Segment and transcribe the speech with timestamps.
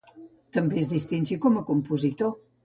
[0.57, 2.35] També es distingí com a compositor.